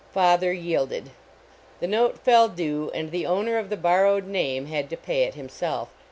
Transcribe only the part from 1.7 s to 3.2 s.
the note fell due, and